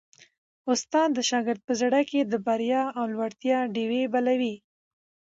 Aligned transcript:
استاد 0.73 1.09
د 1.13 1.19
شاګرد 1.29 1.61
په 1.67 1.73
زړه 1.81 1.99
کي 2.09 2.19
د 2.23 2.33
بریا 2.45 2.83
او 2.99 3.03
لوړتیا 3.13 3.57
ډېوې 3.75 4.01
بلوي. 4.13 4.55